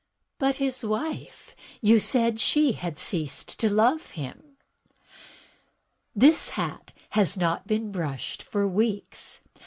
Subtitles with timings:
[0.39, 4.57] "But his wife— ^you said that she had ceased to love him."
[6.15, 9.41] "This hat has not been brushed for weeks.